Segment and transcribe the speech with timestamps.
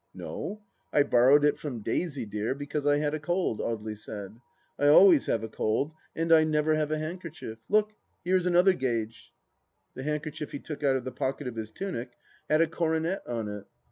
[0.15, 4.39] "No, I borrowed it from Daisy Dear because I had a cold," Audely said."
[4.79, 7.59] I always have a cold and I never have a handkerchief.
[7.69, 7.93] Look,
[8.23, 9.31] here is another gage."
[9.93, 12.13] The handkerchief he took out of the pocket of his tunic
[12.49, 13.65] had a coronet on it.